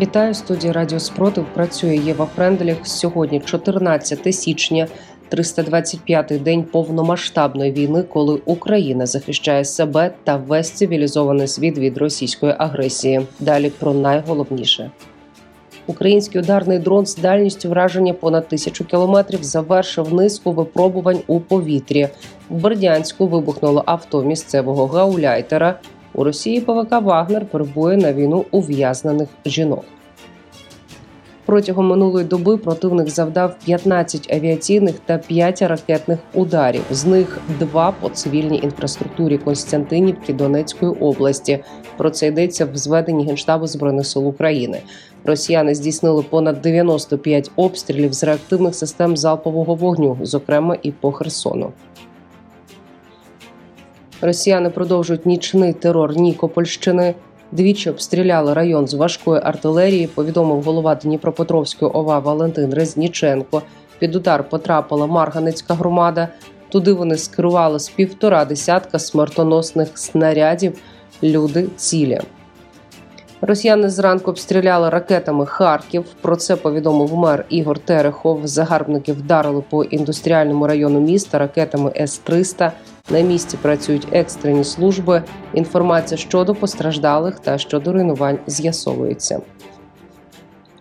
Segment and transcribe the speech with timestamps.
[0.00, 1.46] Вітаю студії Радіо Спротив.
[1.54, 2.76] Працює Єва Френделіх.
[2.82, 4.86] Сьогодні 14 січня,
[5.32, 13.20] 325-й день повномасштабної війни, коли Україна захищає себе та весь цивілізований світ від російської агресії.
[13.40, 14.90] Далі про найголовніше.
[15.86, 22.08] Український ударний дрон з дальністю враження понад тисячу кілометрів завершив низку випробувань у повітрі.
[22.50, 25.80] В Бердянську вибухнуло авто місцевого гауляйтера.
[26.14, 29.84] У Росії ПВК Вагнер перебує на війну ув'язнених жінок.
[31.48, 36.82] Протягом минулої доби противник завдав 15 авіаційних та 5 ракетних ударів.
[36.90, 41.58] З них два по цивільній інфраструктурі Константинівки Донецької області.
[41.96, 44.80] Про це йдеться в зведенні Генштабу збройних сил України.
[45.24, 51.72] Росіяни здійснили понад 95 обстрілів з реактивних систем залпового вогню, зокрема і по Херсону.
[54.20, 57.14] Росіяни продовжують нічний терор Нікопольщини.
[57.52, 60.06] Двічі обстріляли район з важкої артилерії.
[60.06, 63.62] Повідомив голова Дніпропетровської ОВА Валентин Резніченко.
[63.98, 66.28] Під удар потрапила Марганицька громада.
[66.68, 70.78] Туди вони скерували з півтора десятка смертоносних снарядів.
[71.22, 72.20] Люди цілі.
[73.40, 76.04] Росіяни зранку обстріляли ракетами Харків.
[76.20, 78.46] Про це повідомив мер Ігор Терехов.
[78.46, 82.72] Загарбники вдарили по індустріальному району міста ракетами С-300.
[83.10, 85.22] На місці працюють екстрені служби.
[85.54, 89.40] Інформація щодо постраждалих та щодо руйнувань з'ясовується.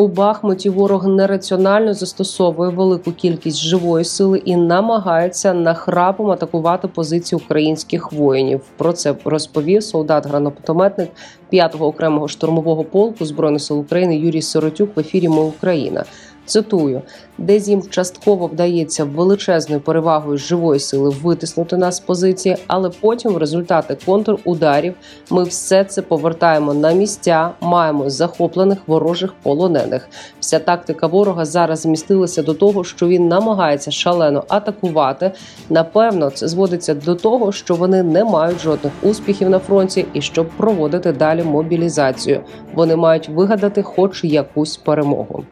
[0.00, 8.12] У Бахмуті ворог нераціонально застосовує велику кількість живої сили і намагається нахрапом атакувати позиції українських
[8.12, 8.60] воїнів.
[8.76, 11.08] Про це розповів солдат-гранатометник
[11.52, 16.04] 5-го окремого штурмового полку збройних сил України Юрій Сиротюк в ефірі Ми Україна.
[16.48, 17.02] Цитую,
[17.38, 23.36] десь їм частково вдається величезною перевагою живої сили витиснути нас з позиції, але потім, в
[23.36, 24.94] результати контрударів,
[25.30, 30.08] ми все це повертаємо на місця, маємо захоплених ворожих полонених.
[30.40, 35.32] Вся тактика ворога зараз змістилася до того, що він намагається шалено атакувати.
[35.70, 40.48] Напевно, це зводиться до того, що вони не мають жодних успіхів на фронті, і щоб
[40.48, 42.40] проводити далі мобілізацію,
[42.74, 45.44] вони мають вигадати, хоч якусь перемогу.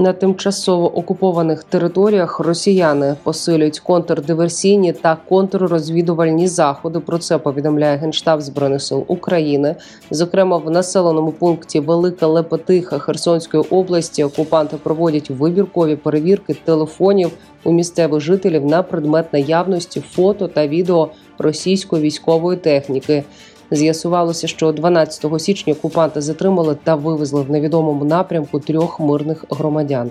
[0.00, 7.00] На тимчасово окупованих територіях росіяни посилюють контрдиверсійні та контррозвідувальні заходи.
[7.00, 9.76] Про це повідомляє генштаб збройних сил України.
[10.10, 17.30] Зокрема, в населеному пункті Велика Лепетиха Херсонської області окупанти проводять вибіркові перевірки телефонів
[17.64, 23.24] у місцевих жителів на предмет наявності фото та відео російської військової техніки.
[23.70, 30.10] З'ясувалося, що 12 січня окупанти затримали та вивезли в невідомому напрямку трьох мирних громадян.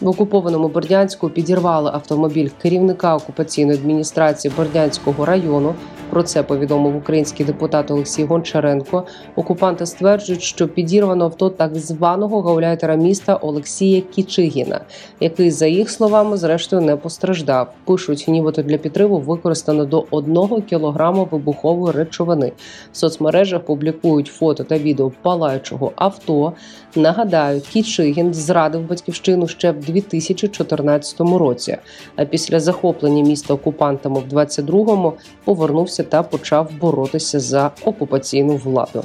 [0.00, 5.74] В окупованому Бердянську підірвали автомобіль керівника окупаційної адміністрації Бердянського району.
[6.10, 9.04] Про це повідомив український депутат Олексій Гончаренко.
[9.36, 14.80] Окупанти стверджують, що підірвано авто так званого гауляйтера міста Олексія Кічигіна,
[15.20, 17.72] який, за їх словами, зрештою не постраждав.
[17.84, 22.52] Пишуть, нібито для підриву використано до одного кілограма вибухової речовини.
[22.92, 26.52] В соцмережах публікують фото та відео палаючого авто.
[26.96, 31.76] Нагадаю, Кічигін зрадив батьківщину ще в 2014 році.
[32.16, 35.12] А після захоплення міста окупантами в 22-му
[35.44, 39.04] повернувся та почав боротися за окупаційну владу.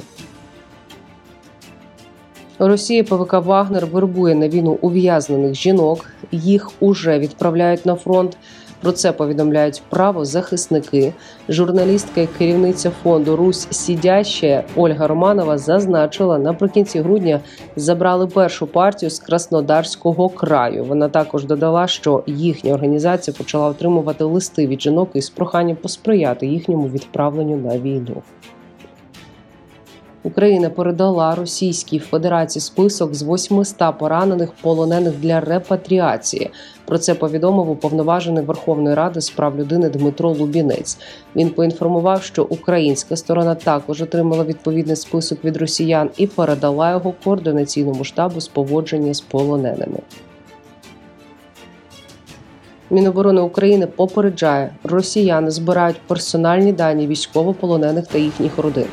[2.58, 6.06] Росія ПВК Вагнер вербує на війну ув'язнених жінок.
[6.32, 8.36] Їх уже відправляють на фронт.
[8.82, 11.12] Про це повідомляють правозахисники.
[11.48, 17.40] Журналістка і керівниця фонду Русь Сідяще Ольга Романова зазначила, наприкінці грудня
[17.76, 20.84] забрали першу партію з Краснодарського краю.
[20.84, 26.88] Вона також додала, що їхня організація почала отримувати листи від жінок із проханням посприяти їхньому
[26.88, 28.22] відправленню на війну.
[30.24, 36.50] Україна передала Російській Федерації список з 800 поранених полонених для репатріації.
[36.84, 40.98] Про це повідомив уповноважений Верховної Ради з прав людини Дмитро Лубінець.
[41.36, 48.04] Він поінформував, що українська сторона також отримала відповідний список від росіян і передала його координаційному
[48.04, 49.98] штабу з поводження з полоненими.
[52.90, 58.86] Міноборони України попереджає, росіяни збирають персональні дані військовополонених та їхніх родин.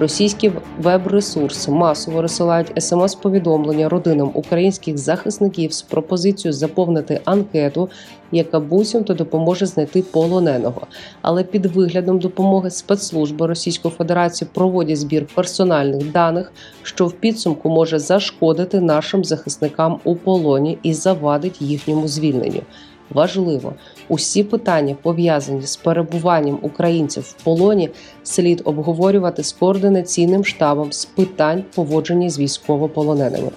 [0.00, 0.52] Російські
[0.82, 7.88] веб-ресурси масово розсилають смс-повідомлення родинам українських захисників з пропозицією заповнити анкету,
[8.32, 10.86] яка буцімто допоможе знайти полоненого.
[11.22, 16.52] Але під виглядом допомоги спецслужби Російської Федерації проводять збір персональних даних,
[16.82, 22.62] що в підсумку може зашкодити нашим захисникам у полоні і завадить їхньому звільненню.
[23.10, 23.72] Важливо,
[24.08, 27.90] усі питання, пов'язані з перебуванням українців в полоні,
[28.22, 33.50] слід обговорювати з координаційним штабом з питань поводження з військовополоненими.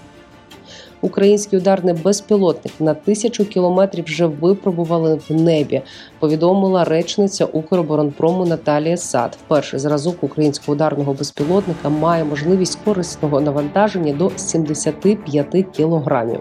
[1.01, 5.81] Український ударний безпілотник на тисячу кілометрів вже випробували в небі.
[6.19, 9.37] Повідомила речниця Укроборонпрому Наталія Сад.
[9.47, 16.39] Перший зразок українського ударного безпілотника має можливість корисного навантаження до 75 кілограмів.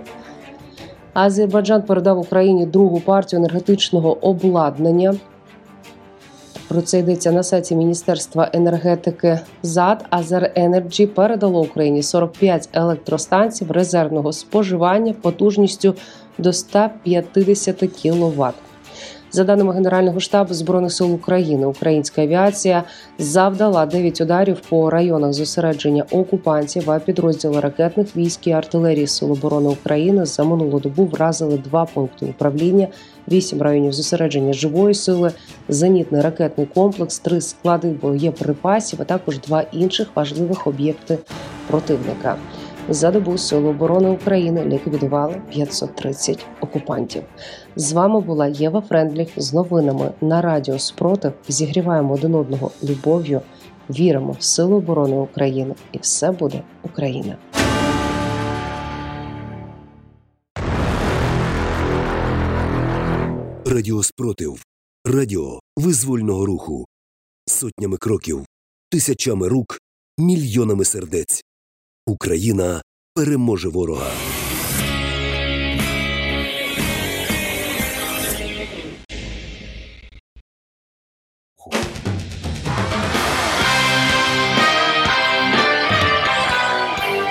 [1.18, 5.14] Азербайджан передав Україні другу партію енергетичного обладнання.
[6.68, 10.04] Про це йдеться на сайті Міністерства енергетики ЗАД.
[10.10, 15.94] Азер Енерджі передало Україні 45 електростанцій резервного споживання потужністю
[16.38, 18.54] до 150 кВт.
[19.30, 22.84] За даними Генерального штабу збройних сил України, українська авіація
[23.18, 26.90] завдала 9 ударів по районах зосередження окупантів.
[26.90, 32.26] А підрозділи ракетних військ і артилерії Сил оборони України за минулу добу вразили два пункти
[32.26, 32.88] управління,
[33.28, 35.32] 8 районів зосередження живої сили,
[35.68, 41.18] зенітний ракетний комплекс, три склади боєприпасів, а також два інших важливих об'єкти
[41.66, 42.36] противника.
[42.90, 47.22] За добу Сили оборони України ліквідували 530 окупантів.
[47.76, 51.32] З вами була Єва Френдліх з новинами на Радіо Спротив.
[51.48, 53.40] Зігріваємо один одного любов'ю,
[53.90, 57.36] віримо в Сили оборони України, і все буде Україна.
[63.66, 64.62] Радіо Спротив.
[65.04, 66.84] Радіо визвольного руху.
[67.46, 68.44] Сотнями кроків,
[68.90, 69.78] тисячами рук,
[70.18, 71.47] мільйонами сердець.
[72.08, 72.82] Україна
[73.14, 74.10] переможе ворога.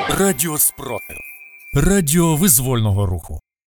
[0.09, 1.17] Радіо Спротив.
[1.73, 3.39] Радіо визвольного руху.